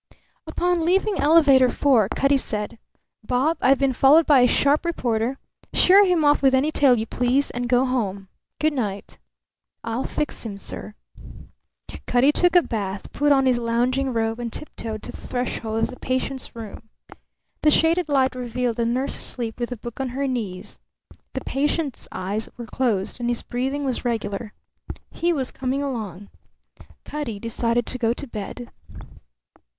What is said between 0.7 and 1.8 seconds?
leaving Elevator